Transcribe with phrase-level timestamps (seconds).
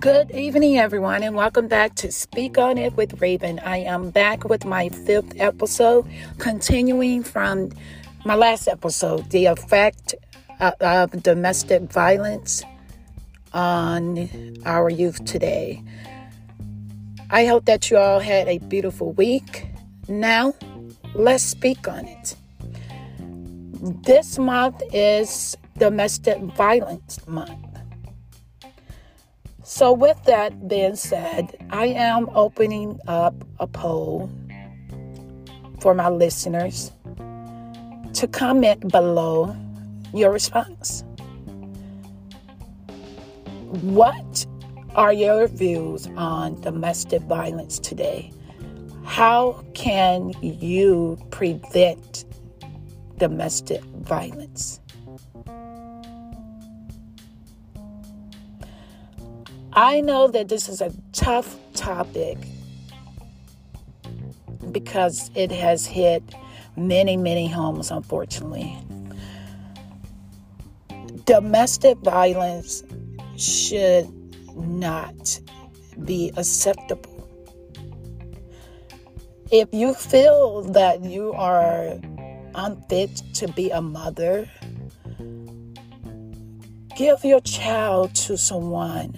[0.00, 3.60] Good evening, everyone, and welcome back to Speak On It with Raven.
[3.60, 6.06] I am back with my fifth episode,
[6.38, 7.70] continuing from
[8.24, 10.14] my last episode the effect
[10.60, 12.64] uh, of domestic violence
[13.54, 14.28] on
[14.66, 15.82] our youth today.
[17.30, 19.66] I hope that you all had a beautiful week.
[20.08, 20.52] Now,
[21.14, 22.34] let's speak on it.
[24.04, 27.65] This month is Domestic Violence Month.
[29.68, 34.30] So, with that being said, I am opening up a poll
[35.80, 36.92] for my listeners
[38.14, 39.56] to comment below
[40.14, 41.02] your response.
[43.82, 44.46] What
[44.94, 48.32] are your views on domestic violence today?
[49.02, 52.24] How can you prevent
[53.18, 54.78] domestic violence?
[59.78, 62.38] I know that this is a tough topic
[64.72, 66.22] because it has hit
[66.78, 68.78] many, many homes, unfortunately.
[71.26, 72.84] Domestic violence
[73.36, 74.08] should
[74.56, 75.40] not
[76.06, 77.28] be acceptable.
[79.52, 82.00] If you feel that you are
[82.54, 84.48] unfit to be a mother,
[86.96, 89.14] give your child to someone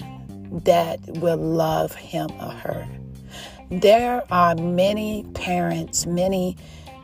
[0.51, 2.89] that will love him or her.
[3.71, 6.57] There are many parents, many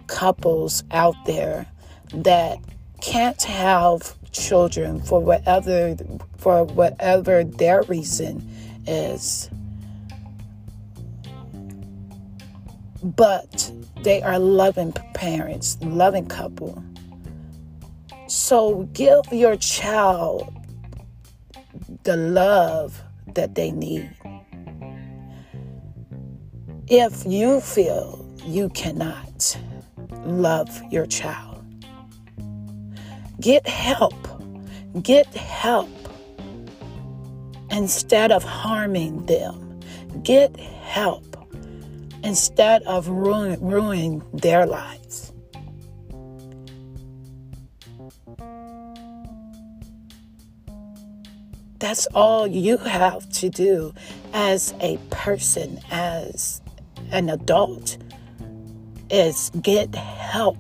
[0.07, 1.67] couples out there
[2.13, 2.59] that
[3.01, 5.97] can't have children for whatever
[6.39, 8.49] for whatever their reason
[8.87, 9.51] is.
[13.03, 13.71] But
[14.03, 16.83] they are loving parents, loving couple.
[18.27, 20.51] So give your child
[22.05, 23.03] the love
[23.35, 24.11] that they need.
[26.89, 29.59] If you feel you cannot
[30.25, 31.65] love your child,
[33.41, 34.15] get help.
[35.03, 35.91] Get help
[37.71, 39.81] instead of harming them.
[40.23, 41.25] Get help
[42.23, 45.33] instead of ruin, ruining their lives.
[51.85, 53.93] That's all you have to do
[54.33, 56.63] as a person, as
[57.11, 57.99] an adult,
[59.11, 60.57] is get help.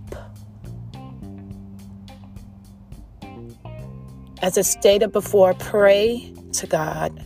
[4.43, 7.19] As I stated before, pray to God,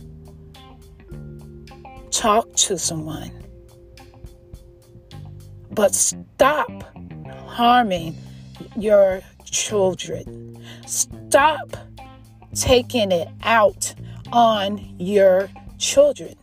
[2.09, 3.33] talk to someone,
[5.71, 6.71] but stop
[7.47, 8.15] harming
[8.77, 10.57] your children.
[10.85, 11.75] Stop
[12.53, 13.93] taking it out
[14.31, 16.35] on your children.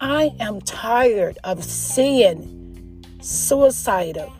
[0.00, 4.32] I am tired of seeing suicidal.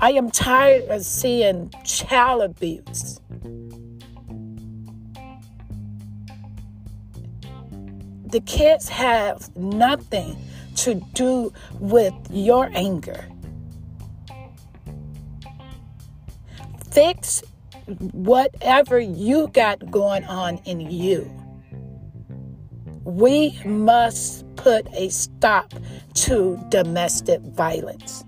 [0.00, 3.20] I am tired of seeing child abuse.
[8.26, 10.36] The kids have nothing
[10.76, 13.26] to do with your anger.
[16.98, 17.44] Fix
[18.10, 21.30] whatever you got going on in you.
[23.04, 25.72] We must put a stop
[26.14, 28.24] to domestic violence.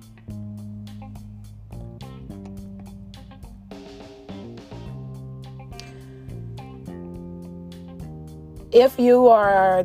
[8.70, 9.82] If you are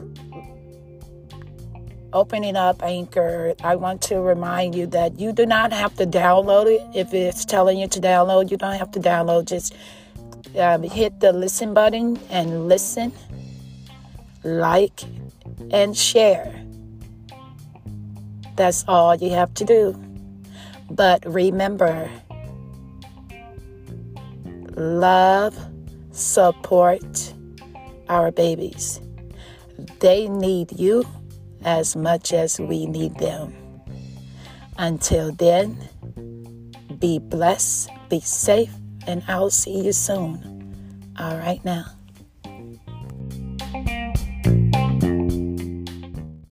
[2.15, 6.67] opening up Anchor, I want to remind you that you do not have to download
[6.67, 6.81] it.
[6.95, 9.45] If it's telling you to download, you don't have to download.
[9.45, 9.75] Just
[10.57, 13.11] um, hit the listen button and listen,
[14.43, 15.03] like,
[15.71, 16.63] and share.
[18.55, 20.01] That's all you have to do.
[20.89, 22.09] But remember,
[24.77, 25.57] love,
[26.11, 27.33] support
[28.07, 29.01] our babies.
[30.00, 31.03] They need you
[31.65, 33.53] as much as we need them.
[34.77, 35.89] Until then,
[37.00, 38.71] be blessed, be safe,
[39.07, 41.12] and I'll see you soon.
[41.19, 41.85] All right now.